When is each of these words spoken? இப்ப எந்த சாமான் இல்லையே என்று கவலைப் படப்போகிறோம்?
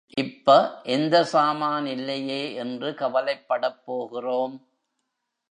இப்ப 0.09 0.81
எந்த 0.83 1.23
சாமான் 1.23 1.85
இல்லையே 1.85 2.53
என்று 2.53 2.93
கவலைப் 2.93 3.45
படப்போகிறோம்? 3.49 4.55